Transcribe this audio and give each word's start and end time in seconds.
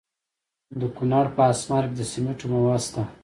د 0.79 0.81
کونړ 0.95 1.25
په 1.35 1.41
اسمار 1.53 1.83
کې 1.89 1.95
د 1.97 2.01
سمنټو 2.11 2.45
مواد 2.53 2.81
شته. 2.87 3.01